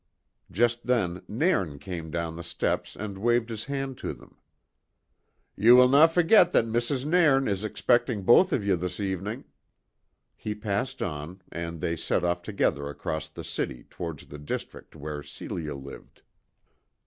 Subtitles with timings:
[0.49, 4.35] Just then Nairn came down the steps and waved his hand to them.
[5.55, 7.05] "Ye will no forget that Mrs.
[7.05, 9.43] Nairn is expecting both of ye this evening."
[10.35, 15.21] He passed on, and they set off together across the city towards the district where
[15.21, 16.23] Celia lived.